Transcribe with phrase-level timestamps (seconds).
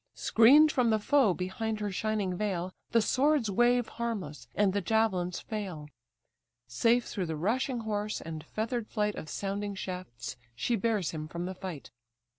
[0.15, 5.39] Screen'd from the foe behind her shining veil, The swords wave harmless, and the javelins
[5.39, 5.89] fail;
[6.67, 11.45] Safe through the rushing horse, and feather'd flight Of sounding shafts, she bears him from
[11.45, 11.91] the fight.